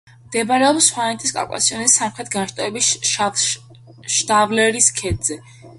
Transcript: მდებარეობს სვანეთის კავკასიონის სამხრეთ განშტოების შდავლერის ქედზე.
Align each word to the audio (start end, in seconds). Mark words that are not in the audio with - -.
მდებარეობს 0.27 0.87
სვანეთის 0.91 1.35
კავკასიონის 1.35 1.97
სამხრეთ 2.01 2.33
განშტოების 2.39 2.91
შდავლერის 4.17 4.95
ქედზე. 5.01 5.45